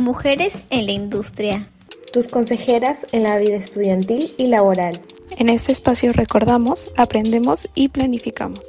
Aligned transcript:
Mujeres 0.00 0.66
en 0.70 0.86
la 0.86 0.92
industria. 0.92 1.68
Tus 2.10 2.26
consejeras 2.26 3.12
en 3.12 3.24
la 3.24 3.36
vida 3.36 3.56
estudiantil 3.56 4.30
y 4.38 4.46
laboral. 4.46 4.98
En 5.36 5.50
este 5.50 5.72
espacio 5.72 6.14
recordamos, 6.14 6.94
aprendemos 6.96 7.68
y 7.74 7.90
planificamos. 7.90 8.60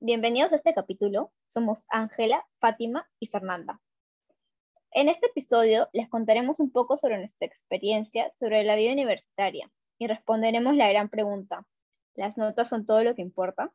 Bienvenidos 0.00 0.52
a 0.52 0.56
este 0.56 0.72
capítulo. 0.72 1.30
Somos 1.46 1.84
Ángela, 1.90 2.46
Fátima 2.60 3.06
y 3.20 3.26
Fernanda. 3.26 3.78
En 4.90 5.10
este 5.10 5.26
episodio 5.26 5.90
les 5.92 6.08
contaremos 6.08 6.60
un 6.60 6.70
poco 6.72 6.96
sobre 6.96 7.18
nuestra 7.18 7.46
experiencia 7.46 8.32
sobre 8.32 8.64
la 8.64 8.74
vida 8.74 8.94
universitaria 8.94 9.70
y 9.98 10.06
responderemos 10.06 10.74
la 10.76 10.88
gran 10.88 11.10
pregunta, 11.10 11.66
¿las 12.14 12.38
notas 12.38 12.70
son 12.70 12.86
todo 12.86 13.04
lo 13.04 13.14
que 13.14 13.20
importa? 13.20 13.70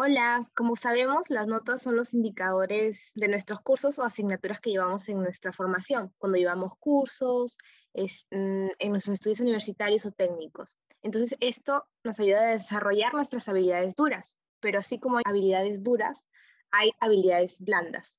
Hola, 0.00 0.48
como 0.54 0.76
sabemos, 0.76 1.28
las 1.28 1.48
notas 1.48 1.82
son 1.82 1.96
los 1.96 2.14
indicadores 2.14 3.10
de 3.16 3.26
nuestros 3.26 3.60
cursos 3.62 3.98
o 3.98 4.04
asignaturas 4.04 4.60
que 4.60 4.70
llevamos 4.70 5.08
en 5.08 5.18
nuestra 5.18 5.52
formación, 5.52 6.14
cuando 6.18 6.38
llevamos 6.38 6.74
cursos, 6.78 7.58
mm, 7.94 8.68
en 8.78 8.90
nuestros 8.92 9.14
estudios 9.14 9.40
universitarios 9.40 10.06
o 10.06 10.12
técnicos. 10.12 10.76
Entonces, 11.02 11.36
esto 11.40 11.84
nos 12.04 12.20
ayuda 12.20 12.42
a 12.42 12.52
desarrollar 12.52 13.12
nuestras 13.12 13.48
habilidades 13.48 13.96
duras, 13.96 14.36
pero 14.60 14.78
así 14.78 15.00
como 15.00 15.16
hay 15.16 15.24
habilidades 15.26 15.82
duras, 15.82 16.28
hay 16.70 16.92
habilidades 17.00 17.58
blandas 17.58 18.16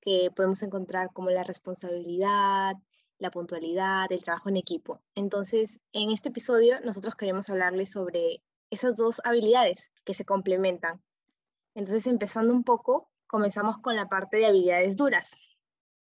que 0.00 0.32
podemos 0.34 0.64
encontrar 0.64 1.12
como 1.12 1.30
la 1.30 1.44
responsabilidad, 1.44 2.74
la 3.18 3.30
puntualidad, 3.30 4.10
el 4.10 4.24
trabajo 4.24 4.48
en 4.48 4.56
equipo. 4.56 5.00
Entonces, 5.14 5.78
en 5.92 6.10
este 6.10 6.30
episodio 6.30 6.80
nosotros 6.80 7.14
queremos 7.14 7.48
hablarles 7.50 7.92
sobre 7.92 8.42
esas 8.70 8.96
dos 8.96 9.20
habilidades 9.22 9.92
que 10.04 10.14
se 10.14 10.24
complementan 10.24 11.00
entonces, 11.74 12.06
empezando 12.06 12.52
un 12.52 12.64
poco, 12.64 13.10
comenzamos 13.26 13.78
con 13.78 13.96
la 13.96 14.08
parte 14.08 14.36
de 14.36 14.46
habilidades 14.46 14.96
duras, 14.96 15.36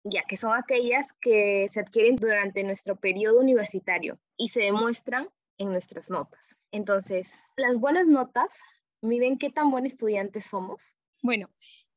ya 0.04 0.24
que 0.24 0.36
son 0.36 0.54
aquellas 0.54 1.12
que 1.20 1.68
se 1.70 1.80
adquieren 1.80 2.16
durante 2.16 2.64
nuestro 2.64 2.96
periodo 2.96 3.40
universitario 3.40 4.18
y 4.36 4.48
se 4.48 4.60
demuestran 4.60 5.28
en 5.58 5.70
nuestras 5.70 6.08
notas. 6.08 6.56
Entonces, 6.72 7.38
las 7.56 7.76
buenas 7.76 8.06
notas 8.06 8.60
miden 9.02 9.38
qué 9.38 9.50
tan 9.50 9.70
buen 9.70 9.86
estudiante 9.86 10.40
somos. 10.40 10.96
Bueno, 11.22 11.50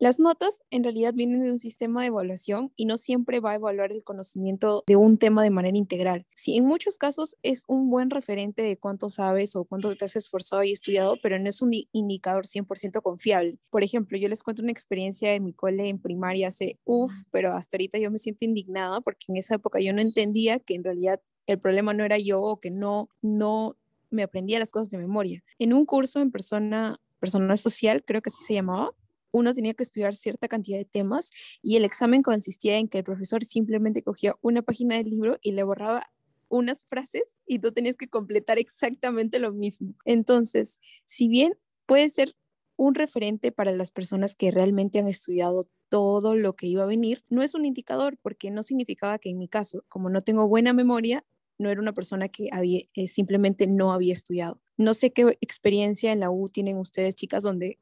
las 0.03 0.19
notas 0.19 0.63
en 0.69 0.83
realidad 0.83 1.13
vienen 1.13 1.39
de 1.39 1.49
un 1.49 1.59
sistema 1.59 2.01
de 2.01 2.07
evaluación 2.07 2.73
y 2.75 2.83
no 2.83 2.97
siempre 2.97 3.39
va 3.39 3.51
a 3.51 3.55
evaluar 3.55 3.93
el 3.93 4.03
conocimiento 4.03 4.83
de 4.85 4.97
un 4.97 5.15
tema 5.15 5.43
de 5.43 5.49
manera 5.49 5.77
integral. 5.77 6.25
Sí, 6.35 6.57
en 6.57 6.65
muchos 6.65 6.97
casos 6.97 7.37
es 7.41 7.63
un 7.69 7.89
buen 7.89 8.09
referente 8.09 8.63
de 8.63 8.75
cuánto 8.75 9.07
sabes 9.07 9.55
o 9.55 9.63
cuánto 9.63 9.95
te 9.95 10.03
has 10.03 10.17
esforzado 10.17 10.61
y 10.65 10.73
estudiado, 10.73 11.15
pero 11.23 11.39
no 11.39 11.47
es 11.47 11.61
un 11.61 11.71
indicador 11.93 12.47
100% 12.47 13.01
confiable. 13.01 13.57
Por 13.71 13.85
ejemplo, 13.85 14.17
yo 14.17 14.27
les 14.27 14.43
cuento 14.43 14.61
una 14.61 14.73
experiencia 14.73 15.31
de 15.31 15.39
mi 15.39 15.53
cole 15.53 15.87
en 15.87 16.01
primaria 16.01 16.49
hace, 16.49 16.81
uff, 16.83 17.13
pero 17.31 17.53
hasta 17.53 17.77
ahorita 17.77 17.97
yo 17.97 18.11
me 18.11 18.17
siento 18.17 18.43
indignada 18.43 18.99
porque 18.99 19.27
en 19.29 19.37
esa 19.37 19.55
época 19.55 19.79
yo 19.79 19.93
no 19.93 20.01
entendía 20.01 20.59
que 20.59 20.75
en 20.75 20.83
realidad 20.83 21.21
el 21.47 21.61
problema 21.61 21.93
no 21.93 22.03
era 22.03 22.17
yo 22.17 22.41
o 22.41 22.59
que 22.59 22.71
no, 22.71 23.07
no 23.21 23.77
me 24.09 24.23
aprendía 24.23 24.59
las 24.59 24.71
cosas 24.71 24.89
de 24.89 24.97
memoria. 24.97 25.45
En 25.59 25.71
un 25.71 25.85
curso 25.85 26.19
en 26.19 26.29
persona, 26.29 26.99
personal 27.21 27.57
social, 27.57 28.03
creo 28.03 28.21
que 28.21 28.31
así 28.31 28.43
se 28.43 28.53
llamaba, 28.53 28.91
uno 29.33 29.53
tenía 29.53 29.73
que 29.73 29.83
estudiar 29.83 30.13
cierta 30.13 30.47
cantidad 30.47 30.77
de 30.77 30.85
temas 30.85 31.31
y 31.61 31.75
el 31.75 31.83
examen 31.83 32.21
consistía 32.21 32.77
en 32.77 32.87
que 32.87 32.99
el 32.99 33.03
profesor 33.03 33.43
simplemente 33.43 34.03
cogía 34.03 34.35
una 34.41 34.61
página 34.61 34.95
del 34.95 35.09
libro 35.09 35.37
y 35.41 35.51
le 35.51 35.63
borraba 35.63 36.09
unas 36.49 36.85
frases 36.85 37.39
y 37.47 37.59
tú 37.59 37.71
tenías 37.71 37.95
que 37.95 38.07
completar 38.07 38.59
exactamente 38.59 39.39
lo 39.39 39.51
mismo. 39.51 39.95
Entonces, 40.05 40.79
si 41.03 41.27
bien 41.27 41.57
puede 41.87 42.09
ser 42.09 42.35
un 42.75 42.93
referente 42.93 43.51
para 43.51 43.71
las 43.71 43.89
personas 43.89 44.35
que 44.35 44.51
realmente 44.51 44.99
han 44.99 45.07
estudiado 45.07 45.63
todo 45.89 46.35
lo 46.35 46.55
que 46.55 46.67
iba 46.67 46.83
a 46.83 46.87
venir, 46.87 47.23
no 47.29 47.41
es 47.41 47.55
un 47.55 47.65
indicador 47.65 48.17
porque 48.21 48.51
no 48.51 48.61
significaba 48.61 49.17
que 49.17 49.29
en 49.29 49.39
mi 49.39 49.47
caso, 49.47 49.83
como 49.89 50.09
no 50.09 50.21
tengo 50.21 50.47
buena 50.47 50.73
memoria, 50.73 51.25
no 51.57 51.69
era 51.69 51.81
una 51.81 51.93
persona 51.93 52.29
que 52.29 52.49
eh, 52.93 53.07
simplemente 53.07 53.65
no 53.65 53.91
había 53.91 54.13
estudiado. 54.13 54.61
No 54.77 54.93
sé 54.93 55.11
qué 55.11 55.37
experiencia 55.41 56.11
en 56.11 56.19
la 56.19 56.29
U 56.29 56.47
tienen 56.49 56.77
ustedes, 56.77 57.15
chicas, 57.15 57.43
donde 57.43 57.79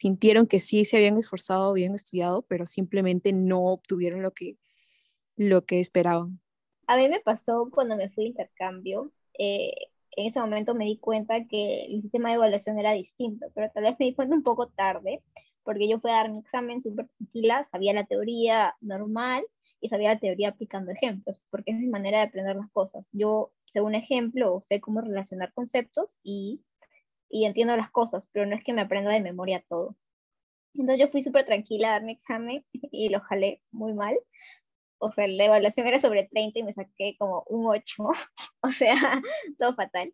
sintieron 0.00 0.46
que 0.46 0.60
sí 0.60 0.86
se 0.86 0.96
habían 0.96 1.18
esforzado, 1.18 1.68
habían 1.68 1.94
estudiado, 1.94 2.40
pero 2.48 2.64
simplemente 2.64 3.34
no 3.34 3.60
obtuvieron 3.64 4.22
lo 4.22 4.32
que, 4.32 4.56
lo 5.36 5.66
que 5.66 5.78
esperaban. 5.78 6.40
A 6.86 6.96
mí 6.96 7.06
me 7.10 7.20
pasó 7.20 7.68
cuando 7.70 7.98
me 7.98 8.08
fui 8.08 8.24
de 8.24 8.30
intercambio. 8.30 9.12
Eh, 9.38 9.74
en 10.12 10.26
ese 10.28 10.40
momento 10.40 10.74
me 10.74 10.86
di 10.86 10.96
cuenta 10.96 11.44
que 11.44 11.84
el 11.84 12.00
sistema 12.00 12.30
de 12.30 12.36
evaluación 12.36 12.78
era 12.78 12.92
distinto, 12.92 13.48
pero 13.54 13.70
tal 13.74 13.82
vez 13.82 13.96
me 13.98 14.06
di 14.06 14.14
cuenta 14.14 14.34
un 14.34 14.42
poco 14.42 14.68
tarde, 14.68 15.22
porque 15.64 15.86
yo 15.86 16.00
fui 16.00 16.10
a 16.10 16.14
dar 16.14 16.32
mi 16.32 16.38
examen 16.38 16.80
súper 16.80 17.06
tranquila, 17.18 17.68
sabía 17.70 17.92
la 17.92 18.06
teoría 18.06 18.76
normal 18.80 19.44
y 19.82 19.90
sabía 19.90 20.14
la 20.14 20.18
teoría 20.18 20.48
aplicando 20.48 20.92
ejemplos, 20.92 21.42
porque 21.50 21.72
es 21.72 21.78
mi 21.78 21.88
manera 21.88 22.20
de 22.20 22.24
aprender 22.24 22.56
las 22.56 22.70
cosas. 22.70 23.10
Yo, 23.12 23.52
según 23.66 23.94
ejemplo, 23.94 24.62
sé 24.62 24.80
cómo 24.80 25.02
relacionar 25.02 25.52
conceptos 25.52 26.18
y 26.22 26.62
y 27.30 27.46
entiendo 27.46 27.76
las 27.76 27.90
cosas, 27.90 28.28
pero 28.32 28.44
no 28.44 28.56
es 28.56 28.64
que 28.64 28.72
me 28.72 28.82
aprenda 28.82 29.12
de 29.12 29.20
memoria 29.20 29.64
todo. 29.68 29.96
Entonces 30.74 31.00
yo 31.00 31.10
fui 31.10 31.22
súper 31.22 31.46
tranquila 31.46 31.88
a 31.88 31.92
dar 31.92 32.02
mi 32.02 32.12
examen 32.12 32.64
y 32.92 33.08
lo 33.08 33.20
jalé 33.20 33.62
muy 33.70 33.94
mal. 33.94 34.18
O 34.98 35.10
sea, 35.10 35.26
la 35.28 35.46
evaluación 35.46 35.86
era 35.86 36.00
sobre 36.00 36.24
30 36.24 36.58
y 36.58 36.62
me 36.62 36.74
saqué 36.74 37.16
como 37.18 37.44
un 37.48 37.66
8. 37.66 38.04
o 38.62 38.68
sea, 38.72 38.94
todo 39.58 39.74
fatal. 39.74 40.12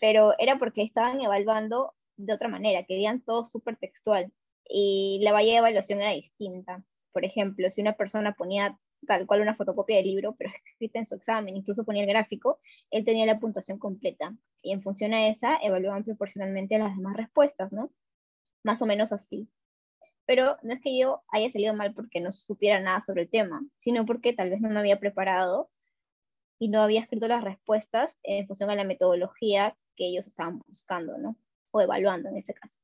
Pero 0.00 0.34
era 0.38 0.58
porque 0.58 0.82
estaban 0.82 1.20
evaluando 1.20 1.94
de 2.16 2.32
otra 2.32 2.48
manera, 2.48 2.84
querían 2.84 3.22
todo 3.22 3.44
súper 3.44 3.76
textual. 3.76 4.32
Y 4.68 5.20
la 5.22 5.32
valla 5.32 5.52
de 5.52 5.58
evaluación 5.58 6.00
era 6.00 6.12
distinta. 6.12 6.82
Por 7.12 7.24
ejemplo, 7.24 7.70
si 7.70 7.80
una 7.80 7.96
persona 7.96 8.32
ponía 8.34 8.78
tal 9.06 9.26
cual 9.26 9.40
una 9.40 9.54
fotocopia 9.54 9.96
del 9.96 10.06
libro, 10.06 10.34
pero 10.36 10.50
escrita 10.66 10.98
en 10.98 11.06
su 11.06 11.14
examen, 11.14 11.56
incluso 11.56 11.84
ponía 11.84 12.02
el 12.02 12.08
gráfico, 12.08 12.60
él 12.90 13.04
tenía 13.04 13.26
la 13.26 13.38
puntuación 13.38 13.78
completa. 13.78 14.36
Y 14.62 14.72
en 14.72 14.82
función 14.82 15.14
a 15.14 15.28
esa, 15.28 15.56
evaluaban 15.56 16.04
proporcionalmente 16.04 16.78
las 16.78 16.96
demás 16.96 17.16
respuestas, 17.16 17.72
¿no? 17.72 17.90
Más 18.62 18.80
o 18.82 18.86
menos 18.86 19.12
así. 19.12 19.48
Pero 20.26 20.56
no 20.62 20.72
es 20.72 20.80
que 20.80 20.98
yo 20.98 21.22
haya 21.28 21.50
salido 21.50 21.74
mal 21.74 21.92
porque 21.94 22.20
no 22.20 22.32
supiera 22.32 22.80
nada 22.80 23.00
sobre 23.00 23.22
el 23.22 23.30
tema, 23.30 23.62
sino 23.76 24.06
porque 24.06 24.32
tal 24.32 24.50
vez 24.50 24.60
no 24.60 24.70
me 24.70 24.80
había 24.80 24.98
preparado 24.98 25.70
y 26.58 26.68
no 26.68 26.80
había 26.80 27.00
escrito 27.00 27.28
las 27.28 27.44
respuestas 27.44 28.16
en 28.22 28.46
función 28.46 28.70
a 28.70 28.74
la 28.74 28.84
metodología 28.84 29.76
que 29.96 30.06
ellos 30.06 30.26
estaban 30.26 30.60
buscando, 30.66 31.18
¿no? 31.18 31.36
O 31.72 31.80
evaluando 31.80 32.28
en 32.30 32.38
ese 32.38 32.54
caso. 32.54 32.78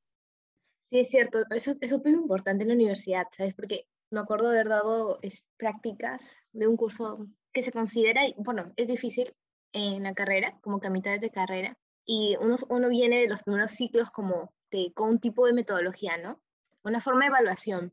Sí, 0.90 0.98
es 0.98 1.08
cierto, 1.08 1.38
eso 1.50 1.72
es 1.80 1.90
súper 1.90 2.12
importante 2.12 2.64
en 2.64 2.68
la 2.68 2.74
universidad, 2.74 3.26
¿sabes? 3.30 3.54
Porque 3.54 3.86
me 4.10 4.20
acuerdo 4.20 4.48
haber 4.48 4.68
dado 4.68 5.18
es, 5.22 5.46
prácticas 5.56 6.42
de 6.52 6.66
un 6.66 6.76
curso 6.76 7.26
que 7.52 7.62
se 7.62 7.72
considera, 7.72 8.22
bueno, 8.36 8.72
es 8.76 8.86
difícil 8.86 9.32
en 9.72 10.02
la 10.02 10.14
carrera, 10.14 10.58
como 10.62 10.80
que 10.80 10.88
a 10.88 10.90
mitad 10.90 11.18
de 11.18 11.30
carrera, 11.30 11.78
y 12.04 12.36
uno, 12.40 12.56
uno 12.68 12.88
viene 12.88 13.20
de 13.20 13.28
los 13.28 13.42
primeros 13.42 13.72
ciclos 13.72 14.10
como 14.10 14.52
de, 14.70 14.92
con 14.94 15.10
un 15.10 15.20
tipo 15.20 15.46
de 15.46 15.52
metodología, 15.52 16.16
¿no? 16.16 16.40
Una 16.82 17.00
forma 17.00 17.20
de 17.20 17.28
evaluación, 17.28 17.92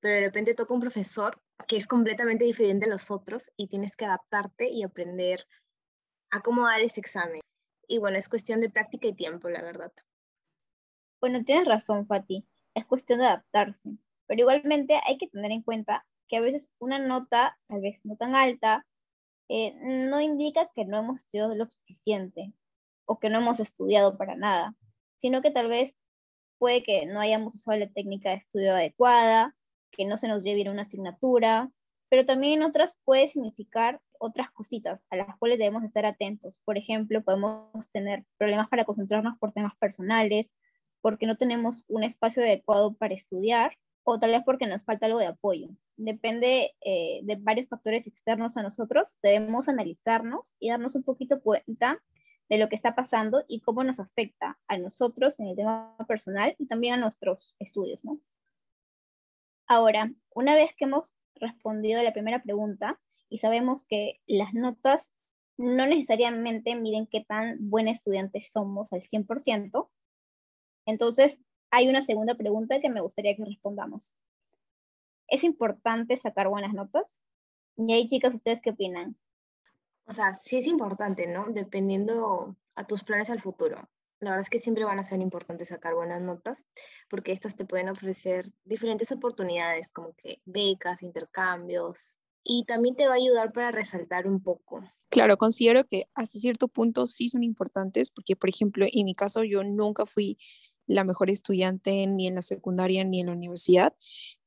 pero 0.00 0.14
de 0.14 0.20
repente 0.22 0.54
toca 0.54 0.74
un 0.74 0.80
profesor 0.80 1.40
que 1.66 1.76
es 1.76 1.86
completamente 1.86 2.44
diferente 2.44 2.86
a 2.86 2.88
los 2.88 3.10
otros 3.10 3.50
y 3.56 3.68
tienes 3.68 3.96
que 3.96 4.04
adaptarte 4.04 4.68
y 4.68 4.82
aprender 4.84 5.46
a 6.30 6.40
cómo 6.40 6.68
ese 6.70 7.00
examen. 7.00 7.40
Y 7.86 7.98
bueno, 7.98 8.18
es 8.18 8.28
cuestión 8.28 8.60
de 8.60 8.70
práctica 8.70 9.08
y 9.08 9.14
tiempo, 9.14 9.48
la 9.48 9.62
verdad. 9.62 9.92
Bueno, 11.20 11.44
tienes 11.44 11.66
razón, 11.66 12.06
Fati. 12.06 12.46
Es 12.74 12.86
cuestión 12.86 13.18
de 13.18 13.26
adaptarse. 13.26 13.98
Pero 14.28 14.42
igualmente 14.42 15.00
hay 15.04 15.18
que 15.18 15.26
tener 15.26 15.50
en 15.50 15.62
cuenta 15.62 16.06
que 16.28 16.36
a 16.36 16.40
veces 16.40 16.70
una 16.78 17.00
nota, 17.00 17.58
tal 17.66 17.80
vez 17.80 17.98
no 18.04 18.16
tan 18.16 18.36
alta, 18.36 18.86
eh, 19.48 19.74
no 19.82 20.20
indica 20.20 20.70
que 20.74 20.84
no 20.84 20.98
hemos 20.98 21.22
estudiado 21.22 21.54
lo 21.54 21.64
suficiente 21.64 22.52
o 23.06 23.18
que 23.18 23.30
no 23.30 23.38
hemos 23.38 23.58
estudiado 23.58 24.16
para 24.18 24.36
nada, 24.36 24.76
sino 25.16 25.42
que 25.42 25.50
tal 25.50 25.68
vez 25.68 25.94
puede 26.58 26.82
que 26.82 27.06
no 27.06 27.20
hayamos 27.20 27.54
usado 27.54 27.78
la 27.78 27.88
técnica 27.88 28.30
de 28.30 28.36
estudio 28.36 28.72
adecuada, 28.72 29.56
que 29.90 30.04
no 30.04 30.18
se 30.18 30.28
nos 30.28 30.44
lleve 30.44 30.70
una 30.70 30.82
asignatura, 30.82 31.70
pero 32.10 32.26
también 32.26 32.60
en 32.60 32.68
otras 32.68 32.96
puede 33.04 33.28
significar 33.28 34.00
otras 34.18 34.50
cositas 34.50 35.06
a 35.10 35.16
las 35.16 35.36
cuales 35.38 35.58
debemos 35.58 35.84
estar 35.84 36.04
atentos. 36.04 36.58
Por 36.64 36.76
ejemplo, 36.76 37.22
podemos 37.22 37.90
tener 37.90 38.24
problemas 38.36 38.68
para 38.68 38.84
concentrarnos 38.84 39.38
por 39.38 39.52
temas 39.52 39.76
personales, 39.78 40.54
porque 41.00 41.26
no 41.26 41.36
tenemos 41.36 41.84
un 41.88 42.04
espacio 42.04 42.42
adecuado 42.42 42.94
para 42.94 43.14
estudiar 43.14 43.76
o 44.10 44.18
tal 44.18 44.30
vez 44.30 44.42
porque 44.42 44.66
nos 44.66 44.82
falta 44.84 45.04
algo 45.04 45.18
de 45.18 45.26
apoyo. 45.26 45.68
Depende 45.98 46.74
eh, 46.80 47.20
de 47.24 47.36
varios 47.36 47.68
factores 47.68 48.06
externos 48.06 48.56
a 48.56 48.62
nosotros. 48.62 49.18
Debemos 49.22 49.68
analizarnos 49.68 50.56
y 50.58 50.70
darnos 50.70 50.94
un 50.94 51.02
poquito 51.02 51.42
cuenta 51.42 52.02
de 52.48 52.56
lo 52.56 52.70
que 52.70 52.76
está 52.76 52.94
pasando 52.94 53.44
y 53.48 53.60
cómo 53.60 53.84
nos 53.84 54.00
afecta 54.00 54.58
a 54.66 54.78
nosotros 54.78 55.38
en 55.40 55.48
el 55.48 55.56
tema 55.56 55.94
personal 56.08 56.56
y 56.58 56.64
también 56.64 56.94
a 56.94 56.96
nuestros 56.96 57.54
estudios, 57.58 58.02
¿no? 58.02 58.18
Ahora, 59.66 60.10
una 60.30 60.54
vez 60.54 60.70
que 60.74 60.86
hemos 60.86 61.14
respondido 61.34 62.00
a 62.00 62.02
la 62.02 62.14
primera 62.14 62.42
pregunta 62.42 62.98
y 63.28 63.40
sabemos 63.40 63.84
que 63.84 64.22
las 64.26 64.54
notas 64.54 65.12
no 65.58 65.84
necesariamente 65.84 66.76
miden 66.76 67.08
qué 67.08 67.26
tan 67.28 67.58
buen 67.60 67.88
estudiante 67.88 68.40
somos 68.40 68.90
al 68.94 69.02
100%, 69.02 69.90
entonces 70.86 71.38
hay 71.70 71.88
una 71.88 72.02
segunda 72.02 72.34
pregunta 72.34 72.80
que 72.80 72.90
me 72.90 73.00
gustaría 73.00 73.36
que 73.36 73.44
respondamos. 73.44 74.12
¿Es 75.28 75.44
importante 75.44 76.16
sacar 76.16 76.48
buenas 76.48 76.72
notas? 76.72 77.22
Y 77.76 77.92
ahí, 77.92 78.08
chicas, 78.08 78.34
¿ustedes 78.34 78.62
qué 78.62 78.70
opinan? 78.70 79.16
O 80.06 80.12
sea, 80.12 80.34
sí 80.34 80.58
es 80.58 80.66
importante, 80.66 81.26
¿no? 81.26 81.46
Dependiendo 81.50 82.56
a 82.74 82.86
tus 82.86 83.04
planes 83.04 83.30
al 83.30 83.40
futuro. 83.40 83.88
La 84.20 84.30
verdad 84.30 84.40
es 84.40 84.50
que 84.50 84.58
siempre 84.58 84.84
van 84.84 84.98
a 84.98 85.04
ser 85.04 85.20
importantes 85.20 85.68
sacar 85.68 85.94
buenas 85.94 86.20
notas 86.20 86.64
porque 87.08 87.32
estas 87.32 87.54
te 87.54 87.64
pueden 87.64 87.88
ofrecer 87.88 88.50
diferentes 88.64 89.12
oportunidades 89.12 89.92
como 89.92 90.14
que 90.14 90.40
becas, 90.44 91.02
intercambios 91.02 92.18
y 92.42 92.64
también 92.64 92.96
te 92.96 93.06
va 93.06 93.12
a 93.12 93.16
ayudar 93.16 93.52
para 93.52 93.70
resaltar 93.70 94.26
un 94.26 94.42
poco. 94.42 94.82
Claro, 95.10 95.36
considero 95.36 95.84
que 95.84 96.08
hasta 96.14 96.38
cierto 96.38 96.68
punto 96.68 97.06
sí 97.06 97.28
son 97.28 97.44
importantes 97.44 98.10
porque, 98.10 98.34
por 98.34 98.48
ejemplo, 98.48 98.86
en 98.90 99.04
mi 99.04 99.14
caso 99.14 99.44
yo 99.44 99.62
nunca 99.62 100.04
fui 100.04 100.36
la 100.88 101.04
mejor 101.04 101.30
estudiante 101.30 102.06
ni 102.08 102.26
en 102.26 102.34
la 102.34 102.42
secundaria 102.42 103.04
ni 103.04 103.20
en 103.20 103.26
la 103.26 103.32
universidad, 103.34 103.94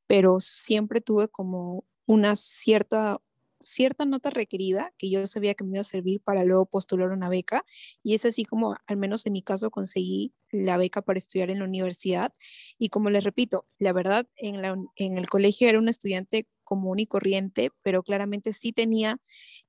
pero 0.08 0.42
siempre 0.42 1.00
tuve 1.00 1.30
como 1.30 1.86
una 2.06 2.36
cierta 2.36 3.22
cierta 3.64 4.06
nota 4.06 4.30
requerida 4.30 4.94
que 4.98 5.10
yo 5.10 5.26
sabía 5.28 5.54
que 5.54 5.64
me 5.64 5.72
iba 5.72 5.82
a 5.82 5.84
servir 5.84 6.22
para 6.22 6.44
luego 6.44 6.66
postular 6.66 7.12
una 7.12 7.30
beca 7.30 7.64
y 8.04 8.16
es 8.16 8.26
así 8.26 8.44
como 8.44 8.76
al 8.88 8.98
menos 8.98 9.26
en 9.26 9.34
mi 9.34 9.44
caso 9.44 9.70
conseguí 9.72 10.34
la 10.52 10.78
beca 10.78 11.02
para 11.02 11.20
estudiar 11.20 11.50
en 11.50 11.60
la 11.60 11.66
universidad 11.66 12.34
y 12.78 12.90
como 12.90 13.10
les 13.10 13.24
repito, 13.24 13.68
la 13.80 13.94
verdad 13.94 14.28
en, 14.38 14.62
la, 14.62 14.76
en 14.96 15.18
el 15.18 15.30
colegio 15.30 15.70
era 15.70 15.80
un 15.80 15.90
estudiante 15.90 16.48
común 16.64 17.00
y 17.00 17.06
corriente, 17.06 17.72
pero 17.84 18.04
claramente 18.04 18.54
sí 18.54 18.72
tenía 18.72 19.20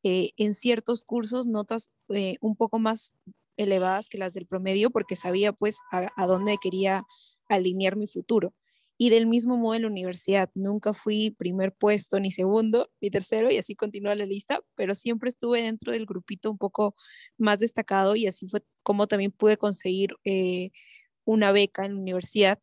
eh, 0.03 0.31
en 0.37 0.55
ciertos 0.55 1.05
cursos 1.05 1.47
notas 1.47 1.91
eh, 2.09 2.37
un 2.41 2.57
poco 2.57 2.79
más 2.79 3.15
elevadas 3.57 4.09
que 4.09 4.19
las 4.19 4.35
del 4.35 4.47
promedio 4.47 4.91
porque 4.91 5.17
sabía 5.17 5.53
pues 5.53 5.77
a 5.91 6.27
dónde 6.27 6.57
quería 6.61 7.05
alinear 7.49 7.97
mi 7.97 8.07
futuro. 8.07 8.55
Y 8.99 9.11
del 9.11 9.27
mismo 9.27 9.57
modo 9.57 9.75
en 9.75 9.83
la 9.83 9.89
universidad, 9.89 10.51
nunca 10.55 10.95
fui 10.95 11.31
primer 11.33 11.75
puesto, 11.75 12.21
ni 12.21 12.31
segundo, 12.31 12.89
ni 13.01 13.11
tercero, 13.11 13.51
y 13.51 13.59
así 13.59 13.75
continúa 13.75 14.15
la 14.15 14.27
lista, 14.27 14.61
pero 14.77 14.95
siempre 14.95 15.29
estuve 15.29 15.63
dentro 15.63 15.93
del 15.93 16.07
grupito 16.07 16.51
un 16.51 16.59
poco 16.59 16.95
más 17.37 17.59
destacado 17.59 18.15
y 18.17 18.27
así 18.29 18.47
fue 18.47 18.63
como 18.83 19.09
también 19.09 19.33
pude 19.33 19.57
conseguir 19.57 20.15
eh, 20.25 20.71
una 21.25 21.53
beca 21.53 21.85
en 21.85 21.95
la 21.95 22.01
universidad 22.01 22.61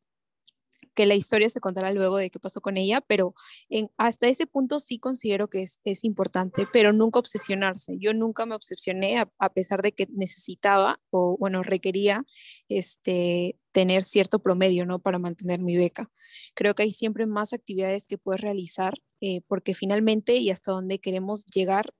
que 1.00 1.06
la 1.06 1.16
historia 1.16 1.48
se 1.48 1.62
contará 1.62 1.94
luego 1.94 2.18
de 2.18 2.30
qué 2.30 2.40
pasó 2.42 2.60
con 2.60 2.75
ella, 2.75 3.00
pero 3.00 3.34
en, 3.69 3.90
hasta 3.96 4.28
ese 4.28 4.48
punto 4.48 4.80
sí 4.80 5.00
considero 5.00 5.50
que 5.50 5.62
es, 5.62 5.80
es 5.86 6.04
importante, 6.04 6.68
pero 6.74 6.92
nunca 6.92 7.19
obsesionarse. 7.19 7.96
Yo 8.01 8.13
nunca 8.13 8.46
me 8.46 8.54
obsesioné 8.54 9.18
a, 9.18 9.54
pesar 9.54 9.81
de 9.81 9.94
que 9.94 10.07
necesitaba 10.12 11.00
o, 11.10 11.38
bueno, 11.38 11.63
requería 11.63 12.25
este, 12.68 13.57
tener 13.72 14.04
cierto 14.04 14.40
promedio, 14.40 14.86
¿no? 14.86 15.00
Para 15.00 15.19
mantener 15.19 15.62
mi 15.62 15.78
beca. 15.78 16.12
Creo 16.54 16.75
que 16.75 16.84
hay 16.84 16.92
siempre 16.92 17.25
más 17.25 17.54
actividades 17.54 18.06
que 18.06 18.18
puedes 18.18 18.42
realizar 18.42 18.95
eh, 19.22 19.40
porque 19.48 19.74
finalmente 19.74 20.36
y 20.36 20.50
hasta 20.50 20.74
donde 20.74 21.00
queremos 21.00 21.45
llegar 21.45 21.94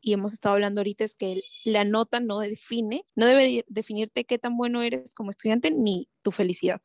y 0.00 0.12
hemos 0.12 0.32
estado 0.32 0.56
hablando 0.56 0.80
ahorita 0.80 1.04
es 1.04 1.14
que 1.14 1.40
la 1.64 1.84
nota 1.84 2.18
no 2.18 2.40
define, 2.40 3.04
no 3.14 3.26
debe 3.26 3.64
definirte 3.68 4.24
qué 4.24 4.40
tan 4.40 4.56
bueno 4.56 4.82
eres 4.82 5.14
como 5.14 5.30
estudiante 5.30 5.70
ni 5.70 6.08
tu 6.22 6.32
felicidad 6.32 6.80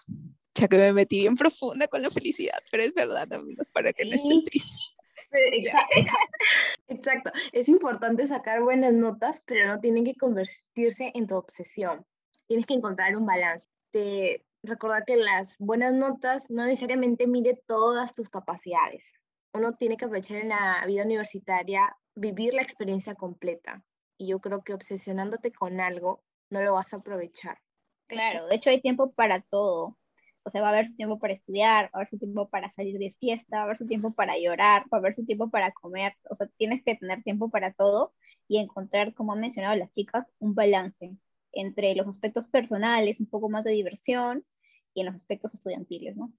ya 0.55 0.67
que 0.67 0.77
me 0.77 0.93
metí 0.93 1.19
bien 1.19 1.35
profunda 1.35 1.87
con 1.87 2.01
la 2.01 2.09
felicidad, 2.09 2.57
pero 2.71 2.83
es 2.83 2.93
verdad, 2.93 3.31
amigos, 3.33 3.71
para 3.71 3.93
que 3.93 4.05
no 4.05 4.15
estén 4.15 4.43
tristes. 4.43 4.95
Exacto, 5.31 5.95
exacto. 6.87 7.31
Es 7.51 7.67
importante 7.67 8.25
sacar 8.27 8.61
buenas 8.61 8.93
notas, 8.93 9.41
pero 9.45 9.67
no 9.67 9.79
tienen 9.79 10.05
que 10.05 10.15
convertirse 10.15 11.11
en 11.13 11.27
tu 11.27 11.35
obsesión. 11.35 12.05
Tienes 12.47 12.65
que 12.65 12.73
encontrar 12.73 13.15
un 13.15 13.25
balance. 13.25 13.69
Te, 13.91 14.45
recordar 14.63 15.05
que 15.05 15.17
las 15.17 15.57
buenas 15.59 15.93
notas 15.93 16.49
no 16.49 16.65
necesariamente 16.65 17.27
mide 17.27 17.61
todas 17.67 18.13
tus 18.13 18.29
capacidades. 18.29 19.11
Uno 19.53 19.73
tiene 19.73 19.97
que 19.97 20.05
aprovechar 20.05 20.37
en 20.37 20.49
la 20.49 20.83
vida 20.85 21.03
universitaria, 21.03 21.95
vivir 22.15 22.53
la 22.53 22.61
experiencia 22.61 23.15
completa. 23.15 23.83
Y 24.17 24.27
yo 24.27 24.39
creo 24.39 24.63
que 24.63 24.73
obsesionándote 24.73 25.51
con 25.51 25.79
algo, 25.79 26.23
no 26.49 26.61
lo 26.61 26.73
vas 26.73 26.93
a 26.93 26.97
aprovechar. 26.97 27.59
Claro, 28.07 28.47
de 28.47 28.55
hecho 28.55 28.69
hay 28.69 28.81
tiempo 28.81 29.11
para 29.11 29.41
todo 29.41 29.97
o 30.45 30.51
sea, 30.51 30.61
va 30.61 30.67
a 30.67 30.71
haber 30.71 30.87
su 30.87 30.95
tiempo 30.95 31.17
para 31.17 31.33
estudiar, 31.33 31.85
va 31.85 31.89
a 31.93 31.97
haber 31.97 32.09
su 32.09 32.19
tiempo 32.19 32.47
para 32.49 32.71
salir 32.73 32.99
de 32.99 33.11
fiesta, 33.19 33.57
va 33.57 33.61
a 33.61 33.65
haber 33.65 33.77
su 33.77 33.87
tiempo 33.87 34.13
para 34.13 34.37
llorar, 34.37 34.83
va 34.83 34.97
a 34.97 34.99
haber 34.99 35.15
su 35.15 35.25
tiempo 35.25 35.49
para 35.49 35.71
comer, 35.71 36.13
o 36.29 36.35
sea, 36.35 36.47
tienes 36.57 36.83
que 36.83 36.95
tener 36.95 37.23
tiempo 37.23 37.49
para 37.49 37.73
todo 37.73 38.13
y 38.47 38.59
encontrar, 38.59 39.15
como 39.15 39.33
han 39.33 39.39
mencionado 39.39 39.75
las 39.75 39.91
chicas, 39.91 40.31
un 40.39 40.53
balance 40.53 41.17
entre 41.51 41.95
los 41.95 42.07
aspectos 42.07 42.47
personales, 42.47 43.19
un 43.19 43.25
poco 43.25 43.49
más 43.49 43.63
de 43.63 43.71
diversión 43.71 44.45
y 44.93 45.01
en 45.01 45.07
los 45.07 45.15
aspectos 45.15 45.53
estudiantiles, 45.55 46.15
¿no? 46.15 46.31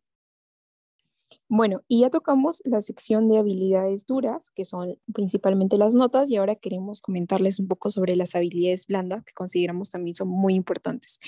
Bueno, 1.49 1.83
y 1.89 2.01
ya 2.01 2.11
tocamos 2.11 2.63
la 2.65 2.81
sección 2.81 3.29
de 3.29 3.39
habilidades 3.39 4.07
duras, 4.07 4.51
que 4.51 4.65
son 4.65 4.99
principalmente 5.13 5.77
las 5.77 5.95
notas, 5.95 6.31
y 6.31 6.37
ahora 6.37 6.55
queremos 6.55 7.01
comentarles 7.01 7.59
un 7.59 7.67
poco 7.67 7.91
sobre 7.91 8.15
las 8.15 8.35
habilidades 8.35 8.87
blandas, 8.87 9.25
que 9.25 9.33
consideramos 9.33 9.91
también 9.91 10.15
son 10.15 10.29
muy 10.29 10.55
importantes. 10.55 11.19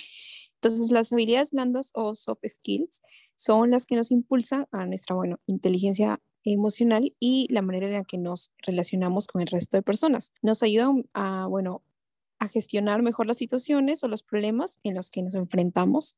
Entonces, 0.60 0.90
las 0.90 1.12
habilidades 1.12 1.52
blandas 1.52 1.90
o 1.94 2.14
soft 2.14 2.40
skills 2.46 3.02
son 3.36 3.70
las 3.70 3.86
que 3.86 3.94
nos 3.94 4.10
impulsan 4.10 4.66
a 4.72 4.86
nuestra, 4.86 5.14
bueno, 5.14 5.38
inteligencia 5.46 6.20
emocional 6.44 7.14
y 7.20 7.46
la 7.52 7.62
manera 7.62 7.86
en 7.86 7.92
la 7.92 8.04
que 8.04 8.18
nos 8.18 8.52
relacionamos 8.66 9.26
con 9.26 9.40
el 9.40 9.46
resto 9.46 9.76
de 9.76 9.82
personas. 9.82 10.32
Nos 10.42 10.62
ayudan 10.62 11.08
a, 11.14 11.46
bueno, 11.46 11.82
a 12.40 12.48
gestionar 12.48 13.02
mejor 13.02 13.26
las 13.26 13.36
situaciones 13.36 14.02
o 14.02 14.08
los 14.08 14.22
problemas 14.22 14.78
en 14.82 14.94
los 14.94 15.10
que 15.10 15.22
nos 15.22 15.34
enfrentamos. 15.34 16.16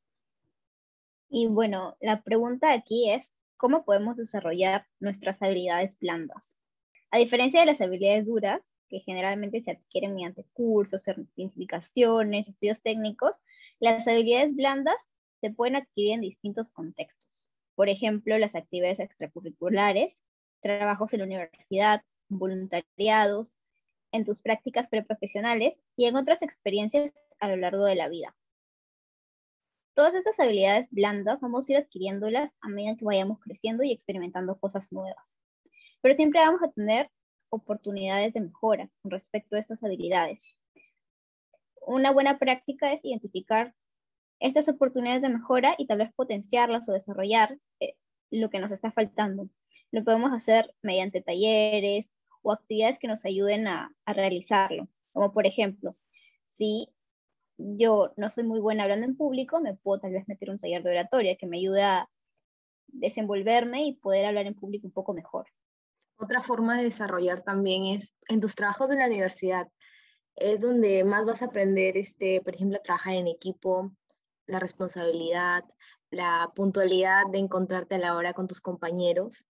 Y 1.29 1.47
bueno, 1.47 1.95
la 2.01 2.23
pregunta 2.23 2.73
aquí 2.73 3.11
es, 3.11 3.33
¿cómo 3.57 3.85
podemos 3.85 4.17
desarrollar 4.17 4.87
nuestras 4.99 5.41
habilidades 5.41 5.97
blandas? 5.99 6.55
A 7.11 7.19
diferencia 7.19 7.59
de 7.59 7.67
las 7.67 7.81
habilidades 7.81 8.25
duras, 8.25 8.61
que 8.89 8.99
generalmente 8.99 9.61
se 9.61 9.71
adquieren 9.71 10.13
mediante 10.13 10.45
cursos, 10.53 11.03
certificaciones, 11.03 12.49
estudios 12.49 12.81
técnicos, 12.81 13.37
las 13.81 14.07
habilidades 14.07 14.55
blandas 14.55 14.95
se 15.41 15.49
pueden 15.51 15.75
adquirir 15.75 16.13
en 16.13 16.21
distintos 16.21 16.71
contextos. 16.71 17.47
Por 17.75 17.89
ejemplo, 17.89 18.37
las 18.37 18.55
actividades 18.55 18.99
extracurriculares, 18.99 20.21
trabajos 20.61 21.11
en 21.13 21.19
la 21.19 21.25
universidad, 21.25 22.03
voluntariados, 22.29 23.57
en 24.11 24.23
tus 24.23 24.41
prácticas 24.41 24.87
preprofesionales 24.87 25.73
y 25.95 26.05
en 26.05 26.15
otras 26.15 26.43
experiencias 26.43 27.11
a 27.39 27.47
lo 27.47 27.57
largo 27.57 27.83
de 27.85 27.95
la 27.95 28.07
vida. 28.07 28.35
Todas 29.95 30.13
estas 30.13 30.39
habilidades 30.39 30.87
blandas 30.91 31.41
vamos 31.41 31.67
a 31.67 31.71
ir 31.71 31.77
adquiriéndolas 31.79 32.51
a 32.61 32.69
medida 32.69 32.95
que 32.95 33.05
vayamos 33.05 33.39
creciendo 33.39 33.83
y 33.83 33.91
experimentando 33.91 34.59
cosas 34.59 34.91
nuevas. 34.93 35.39
Pero 36.01 36.15
siempre 36.15 36.39
vamos 36.39 36.61
a 36.61 36.71
tener 36.71 37.09
oportunidades 37.49 38.33
de 38.33 38.41
mejora 38.41 38.89
con 39.01 39.11
respecto 39.11 39.55
a 39.55 39.59
estas 39.59 39.83
habilidades. 39.83 40.55
Una 41.81 42.11
buena 42.11 42.37
práctica 42.37 42.93
es 42.93 43.03
identificar 43.03 43.73
estas 44.41 44.67
oportunidades 44.67 45.21
de 45.21 45.29
mejora 45.29 45.75
y 45.77 45.87
tal 45.87 45.99
vez 45.99 46.11
potenciarlas 46.13 46.89
o 46.89 46.93
desarrollar 46.93 47.57
eh, 47.79 47.93
lo 48.31 48.49
que 48.49 48.59
nos 48.59 48.71
está 48.71 48.91
faltando. 48.91 49.49
Lo 49.91 50.03
podemos 50.03 50.31
hacer 50.33 50.73
mediante 50.81 51.21
talleres 51.21 52.13
o 52.41 52.51
actividades 52.51 52.99
que 52.99 53.07
nos 53.07 53.23
ayuden 53.23 53.67
a, 53.67 53.93
a 54.05 54.13
realizarlo. 54.13 54.89
Como 55.13 55.31
por 55.31 55.45
ejemplo, 55.45 55.95
si 56.47 56.89
yo 57.57 58.13
no 58.17 58.29
soy 58.31 58.43
muy 58.43 58.59
buena 58.59 58.83
hablando 58.83 59.05
en 59.05 59.15
público, 59.15 59.61
me 59.61 59.75
puedo 59.75 60.01
tal 60.01 60.13
vez 60.13 60.27
meter 60.27 60.49
un 60.49 60.59
taller 60.59 60.83
de 60.83 60.91
oratoria 60.91 61.35
que 61.35 61.47
me 61.47 61.57
ayude 61.57 61.83
a 61.83 62.09
desenvolverme 62.87 63.85
y 63.85 63.93
poder 63.93 64.25
hablar 64.25 64.47
en 64.47 64.55
público 64.55 64.87
un 64.87 64.93
poco 64.93 65.13
mejor. 65.13 65.45
Otra 66.17 66.41
forma 66.41 66.77
de 66.77 66.85
desarrollar 66.85 67.41
también 67.41 67.85
es 67.85 68.15
en 68.27 68.41
tus 68.41 68.55
trabajos 68.55 68.91
en 68.91 68.99
la 68.99 69.07
universidad. 69.07 69.67
Es 70.35 70.59
donde 70.59 71.03
más 71.03 71.25
vas 71.25 71.41
a 71.41 71.45
aprender, 71.45 71.97
este, 71.97 72.41
por 72.41 72.55
ejemplo, 72.55 72.77
a 72.77 72.81
trabajar 72.81 73.13
en 73.15 73.27
equipo, 73.27 73.91
la 74.51 74.59
responsabilidad, 74.59 75.63
la 76.11 76.51
puntualidad 76.53 77.23
de 77.31 77.39
encontrarte 77.39 77.95
a 77.95 77.99
la 77.99 78.15
hora 78.15 78.33
con 78.33 78.47
tus 78.47 78.59
compañeros. 78.59 79.45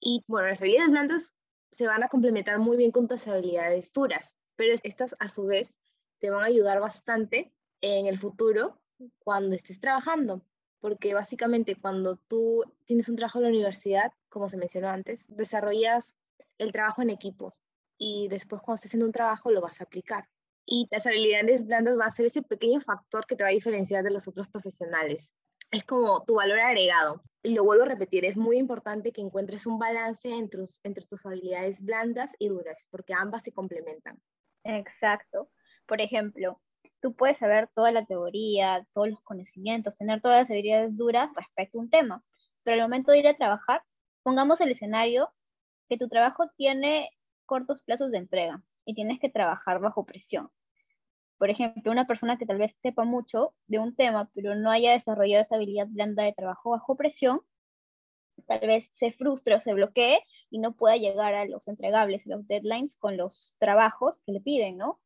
Y 0.00 0.24
bueno, 0.26 0.48
las 0.48 0.60
habilidades 0.60 0.90
blandas 0.90 1.34
se 1.70 1.86
van 1.86 2.02
a 2.02 2.08
complementar 2.08 2.58
muy 2.58 2.76
bien 2.76 2.90
con 2.90 3.06
tus 3.06 3.26
habilidades 3.28 3.92
duras, 3.92 4.34
pero 4.56 4.74
estas 4.82 5.14
a 5.20 5.28
su 5.28 5.46
vez 5.46 5.76
te 6.18 6.30
van 6.30 6.42
a 6.42 6.46
ayudar 6.46 6.80
bastante 6.80 7.54
en 7.80 8.06
el 8.06 8.18
futuro 8.18 8.80
cuando 9.20 9.54
estés 9.54 9.78
trabajando, 9.78 10.42
porque 10.80 11.14
básicamente 11.14 11.76
cuando 11.76 12.16
tú 12.16 12.64
tienes 12.86 13.08
un 13.08 13.16
trabajo 13.16 13.38
en 13.38 13.44
la 13.44 13.50
universidad, 13.50 14.12
como 14.28 14.48
se 14.48 14.56
mencionó 14.56 14.88
antes, 14.88 15.26
desarrollas 15.28 16.14
el 16.58 16.72
trabajo 16.72 17.02
en 17.02 17.10
equipo 17.10 17.54
y 17.98 18.26
después 18.28 18.62
cuando 18.62 18.76
estés 18.76 18.90
haciendo 18.90 19.06
un 19.06 19.12
trabajo 19.12 19.52
lo 19.52 19.60
vas 19.60 19.80
a 19.80 19.84
aplicar. 19.84 20.28
Y 20.66 20.88
las 20.90 21.06
habilidades 21.06 21.66
blandas 21.66 21.98
va 21.98 22.06
a 22.06 22.10
ser 22.10 22.26
ese 22.26 22.42
pequeño 22.42 22.80
factor 22.80 23.26
que 23.26 23.36
te 23.36 23.42
va 23.42 23.50
a 23.50 23.52
diferenciar 23.52 24.02
de 24.02 24.10
los 24.10 24.26
otros 24.28 24.48
profesionales. 24.48 25.32
Es 25.70 25.84
como 25.84 26.24
tu 26.24 26.36
valor 26.36 26.60
agregado. 26.60 27.22
Y 27.42 27.54
lo 27.54 27.64
vuelvo 27.64 27.84
a 27.84 27.88
repetir, 27.88 28.24
es 28.24 28.36
muy 28.36 28.56
importante 28.56 29.12
que 29.12 29.20
encuentres 29.20 29.66
un 29.66 29.78
balance 29.78 30.30
entre, 30.30 30.64
entre 30.82 31.04
tus 31.04 31.26
habilidades 31.26 31.82
blandas 31.82 32.34
y 32.38 32.48
duras, 32.48 32.86
porque 32.90 33.12
ambas 33.12 33.42
se 33.42 33.52
complementan. 33.52 34.18
Exacto. 34.62 35.50
Por 35.86 36.00
ejemplo, 36.00 36.60
tú 37.00 37.14
puedes 37.14 37.36
saber 37.36 37.68
toda 37.74 37.92
la 37.92 38.06
teoría, 38.06 38.86
todos 38.94 39.10
los 39.10 39.20
conocimientos, 39.20 39.96
tener 39.96 40.22
todas 40.22 40.42
las 40.42 40.50
habilidades 40.50 40.96
duras 40.96 41.30
respecto 41.36 41.78
a 41.78 41.82
un 41.82 41.90
tema, 41.90 42.24
pero 42.62 42.76
al 42.76 42.82
momento 42.82 43.12
de 43.12 43.18
ir 43.18 43.26
a 43.28 43.36
trabajar 43.36 43.82
Pongamos 44.24 44.62
el 44.62 44.70
escenario 44.70 45.30
que 45.86 45.98
tu 45.98 46.08
trabajo 46.08 46.48
tiene 46.56 47.10
cortos 47.44 47.82
plazos 47.82 48.10
de 48.10 48.16
entrega 48.16 48.62
y 48.84 48.94
tienes 48.94 49.20
que 49.20 49.28
trabajar 49.30 49.80
bajo 49.80 50.04
presión. 50.04 50.50
Por 51.38 51.50
ejemplo, 51.50 51.90
una 51.90 52.06
persona 52.06 52.38
que 52.38 52.46
tal 52.46 52.58
vez 52.58 52.76
sepa 52.80 53.04
mucho 53.04 53.54
de 53.66 53.78
un 53.78 53.94
tema, 53.94 54.30
pero 54.34 54.54
no 54.54 54.70
haya 54.70 54.92
desarrollado 54.92 55.42
esa 55.42 55.56
habilidad 55.56 55.88
blanda 55.88 56.24
de 56.24 56.32
trabajo 56.32 56.70
bajo 56.70 56.96
presión, 56.96 57.40
tal 58.46 58.60
vez 58.60 58.90
se 58.92 59.10
frustre 59.10 59.54
o 59.54 59.60
se 59.60 59.74
bloquee 59.74 60.20
y 60.50 60.58
no 60.58 60.74
pueda 60.76 60.96
llegar 60.96 61.34
a 61.34 61.44
los 61.46 61.68
entregables, 61.68 62.26
los 62.26 62.46
deadlines 62.46 62.96
con 62.96 63.16
los 63.16 63.56
trabajos 63.58 64.20
que 64.24 64.32
le 64.32 64.40
piden, 64.40 64.76
¿no? 64.76 65.00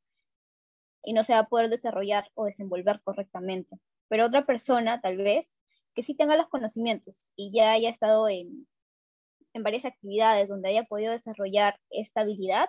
Y 1.02 1.12
no 1.12 1.24
se 1.24 1.32
va 1.32 1.40
a 1.40 1.48
poder 1.48 1.68
desarrollar 1.68 2.30
o 2.34 2.44
desenvolver 2.44 3.00
correctamente. 3.02 3.78
Pero 4.08 4.26
otra 4.26 4.46
persona, 4.46 5.00
tal 5.00 5.16
vez, 5.16 5.52
que 5.94 6.02
sí 6.02 6.14
tenga 6.14 6.36
los 6.36 6.48
conocimientos 6.48 7.32
y 7.36 7.52
ya 7.52 7.72
haya 7.72 7.90
estado 7.90 8.28
en, 8.28 8.66
en 9.54 9.62
varias 9.62 9.84
actividades 9.84 10.48
donde 10.48 10.68
haya 10.68 10.84
podido 10.84 11.12
desarrollar 11.12 11.80
esta 11.90 12.22
habilidad, 12.22 12.68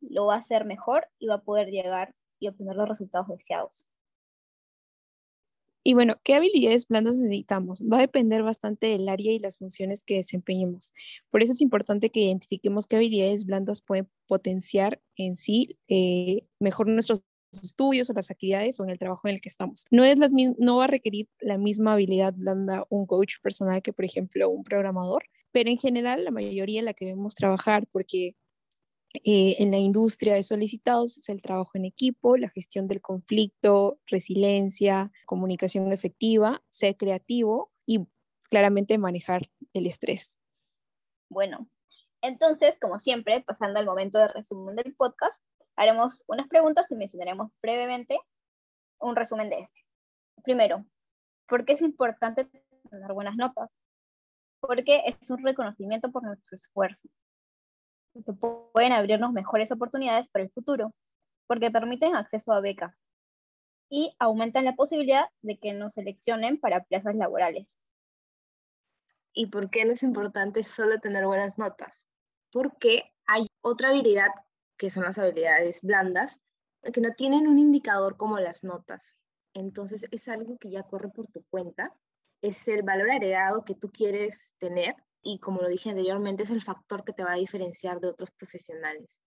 lo 0.00 0.26
va 0.26 0.34
a 0.36 0.38
hacer 0.38 0.64
mejor 0.64 1.08
y 1.18 1.26
va 1.26 1.36
a 1.36 1.42
poder 1.42 1.68
llegar 1.68 2.14
y 2.38 2.48
obtener 2.48 2.76
los 2.76 2.88
resultados 2.88 3.28
deseados. 3.28 3.86
Y 5.82 5.94
bueno, 5.94 6.16
¿qué 6.22 6.34
habilidades 6.34 6.86
blandas 6.86 7.18
necesitamos? 7.18 7.82
Va 7.82 7.96
a 7.96 8.00
depender 8.00 8.42
bastante 8.42 8.88
del 8.88 9.08
área 9.08 9.32
y 9.32 9.38
las 9.38 9.56
funciones 9.56 10.04
que 10.04 10.16
desempeñemos. 10.16 10.92
Por 11.30 11.42
eso 11.42 11.52
es 11.52 11.62
importante 11.62 12.10
que 12.10 12.20
identifiquemos 12.20 12.86
qué 12.86 12.96
habilidades 12.96 13.46
blandas 13.46 13.80
pueden 13.80 14.08
potenciar 14.26 15.00
en 15.16 15.36
sí 15.36 15.78
eh, 15.88 16.44
mejor 16.58 16.86
nuestros 16.88 17.24
estudios 17.52 18.10
o 18.10 18.12
las 18.12 18.30
actividades 18.30 18.78
o 18.78 18.84
en 18.84 18.90
el 18.90 18.98
trabajo 18.98 19.26
en 19.26 19.34
el 19.34 19.40
que 19.40 19.48
estamos. 19.48 19.86
No, 19.90 20.04
es 20.04 20.18
las, 20.18 20.32
no 20.32 20.76
va 20.76 20.84
a 20.84 20.88
requerir 20.88 21.28
la 21.40 21.58
misma 21.58 21.94
habilidad 21.94 22.34
blanda 22.36 22.86
un 22.90 23.06
coach 23.06 23.36
personal 23.42 23.82
que, 23.82 23.92
por 23.92 24.04
ejemplo, 24.04 24.50
un 24.50 24.62
programador, 24.62 25.24
pero 25.50 25.70
en 25.70 25.78
general 25.78 26.24
la 26.24 26.30
mayoría 26.30 26.80
en 26.80 26.84
la 26.84 26.94
que 26.94 27.06
debemos 27.06 27.34
trabajar 27.34 27.86
porque 27.90 28.36
eh, 29.12 29.56
en 29.58 29.72
la 29.72 29.78
industria 29.78 30.34
de 30.34 30.42
solicitados 30.44 31.18
es 31.18 31.28
el 31.28 31.42
trabajo 31.42 31.72
en 31.74 31.84
equipo, 31.84 32.36
la 32.36 32.48
gestión 32.48 32.86
del 32.86 33.00
conflicto, 33.00 33.98
resiliencia, 34.06 35.10
comunicación 35.26 35.92
efectiva, 35.92 36.62
ser 36.68 36.96
creativo 36.96 37.72
y 37.86 38.06
claramente 38.44 38.98
manejar 38.98 39.50
el 39.72 39.86
estrés. 39.86 40.38
Bueno, 41.28 41.68
entonces, 42.22 42.78
como 42.80 43.00
siempre, 43.00 43.40
pasando 43.40 43.80
al 43.80 43.86
momento 43.86 44.18
de 44.18 44.28
resumen 44.28 44.76
del 44.76 44.94
podcast, 44.94 45.42
haremos 45.74 46.22
unas 46.28 46.46
preguntas 46.46 46.86
y 46.90 46.94
mencionaremos 46.94 47.50
brevemente 47.60 48.18
un 49.00 49.16
resumen 49.16 49.50
de 49.50 49.60
este. 49.60 49.80
Primero, 50.44 50.84
¿por 51.48 51.64
qué 51.64 51.72
es 51.72 51.82
importante 51.82 52.44
tener 52.90 53.12
buenas 53.12 53.34
notas? 53.36 53.70
Porque 54.60 55.02
es 55.06 55.30
un 55.30 55.42
reconocimiento 55.42 56.12
por 56.12 56.22
nuestro 56.22 56.54
esfuerzo 56.54 57.08
que 58.14 58.32
pueden 58.32 58.92
abrirnos 58.92 59.32
mejores 59.32 59.70
oportunidades 59.70 60.28
para 60.28 60.44
el 60.44 60.50
futuro, 60.50 60.94
porque 61.46 61.70
permiten 61.70 62.14
acceso 62.14 62.52
a 62.52 62.60
becas 62.60 63.04
y 63.88 64.14
aumentan 64.18 64.64
la 64.64 64.76
posibilidad 64.76 65.26
de 65.42 65.58
que 65.58 65.72
nos 65.72 65.94
seleccionen 65.94 66.58
para 66.58 66.84
plazas 66.84 67.16
laborales. 67.16 67.74
¿Y 69.32 69.46
por 69.46 69.70
qué 69.70 69.84
no 69.84 69.92
es 69.92 70.02
importante 70.02 70.62
solo 70.62 71.00
tener 71.00 71.26
buenas 71.26 71.56
notas? 71.58 72.06
Porque 72.52 73.12
hay 73.26 73.46
otra 73.62 73.90
habilidad, 73.90 74.30
que 74.76 74.90
son 74.90 75.04
las 75.04 75.18
habilidades 75.18 75.80
blandas, 75.82 76.40
que 76.92 77.00
no 77.00 77.12
tienen 77.14 77.46
un 77.46 77.58
indicador 77.58 78.16
como 78.16 78.38
las 78.38 78.64
notas. 78.64 79.14
Entonces 79.54 80.06
es 80.10 80.28
algo 80.28 80.58
que 80.58 80.70
ya 80.70 80.84
corre 80.84 81.08
por 81.08 81.26
tu 81.28 81.44
cuenta, 81.50 81.94
es 82.42 82.66
el 82.68 82.82
valor 82.82 83.10
agregado 83.10 83.64
que 83.64 83.74
tú 83.74 83.90
quieres 83.90 84.54
tener 84.58 84.96
y 85.22 85.38
como 85.38 85.60
lo 85.60 85.68
dije 85.68 85.90
anteriormente, 85.90 86.42
es 86.42 86.50
el 86.50 86.62
factor 86.62 87.04
que 87.04 87.12
te 87.12 87.24
va 87.24 87.32
a 87.32 87.36
diferenciar 87.36 88.00
de 88.00 88.08
otros 88.08 88.30
profesionales. 88.32 89.20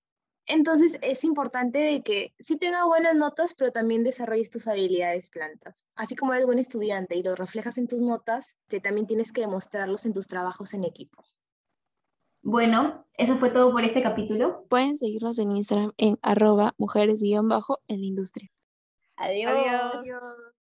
Entonces 0.45 0.99
es 1.01 1.23
importante 1.23 1.79
de 1.79 2.03
que 2.03 2.33
sí 2.39 2.57
tenga 2.57 2.85
buenas 2.85 3.15
notas, 3.15 3.53
pero 3.53 3.71
también 3.71 4.03
desarrolles 4.03 4.49
tus 4.49 4.67
habilidades 4.67 5.29
plantas. 5.29 5.85
Así 5.95 6.15
como 6.15 6.33
eres 6.33 6.45
buen 6.45 6.59
estudiante 6.59 7.15
y 7.15 7.23
lo 7.23 7.35
reflejas 7.35 7.77
en 7.77 7.87
tus 7.87 8.01
notas, 8.01 8.57
te 8.67 8.81
también 8.81 9.07
tienes 9.07 9.31
que 9.31 9.41
demostrarlos 9.41 10.05
en 10.05 10.13
tus 10.13 10.27
trabajos 10.27 10.73
en 10.73 10.83
equipo. 10.83 11.23
Bueno, 12.41 13.05
eso 13.13 13.37
fue 13.37 13.51
todo 13.51 13.71
por 13.71 13.85
este 13.85 14.03
capítulo. 14.03 14.65
Pueden 14.67 14.97
seguirnos 14.97 15.39
en 15.39 15.51
Instagram 15.51 15.93
en 15.97 16.19
arroba 16.21 16.73
mujeres-en 16.77 17.47
la 17.47 18.05
industria. 18.05 18.49
Adiós. 19.15 19.53
Adiós. 19.53 20.35